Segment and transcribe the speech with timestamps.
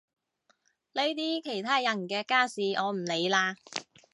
[0.93, 3.55] 呢啲其他人嘅家事我唔理啦